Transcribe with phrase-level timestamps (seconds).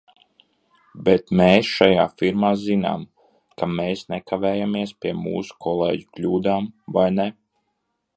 [1.09, 3.03] Bet mēs šajā firmā zinām,
[3.61, 7.29] ka mēs nekavējamies pie mūsu kolēģu kļūdām, vai ne?